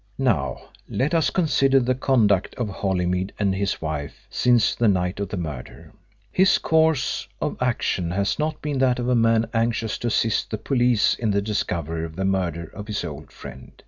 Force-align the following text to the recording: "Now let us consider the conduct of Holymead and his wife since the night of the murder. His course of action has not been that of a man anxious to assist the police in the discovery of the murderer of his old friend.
"Now 0.17 0.69
let 0.89 1.13
us 1.13 1.29
consider 1.29 1.79
the 1.79 1.93
conduct 1.93 2.55
of 2.55 2.69
Holymead 2.69 3.33
and 3.37 3.53
his 3.53 3.83
wife 3.83 4.25
since 4.31 4.73
the 4.73 4.87
night 4.87 5.19
of 5.19 5.29
the 5.29 5.37
murder. 5.37 5.93
His 6.31 6.57
course 6.57 7.27
of 7.39 7.55
action 7.61 8.09
has 8.09 8.39
not 8.39 8.63
been 8.63 8.79
that 8.79 8.97
of 8.97 9.07
a 9.09 9.13
man 9.13 9.47
anxious 9.53 9.99
to 9.99 10.07
assist 10.07 10.49
the 10.49 10.57
police 10.57 11.13
in 11.13 11.29
the 11.29 11.39
discovery 11.39 12.03
of 12.03 12.15
the 12.15 12.25
murderer 12.25 12.71
of 12.73 12.87
his 12.87 13.03
old 13.03 13.31
friend. 13.31 13.73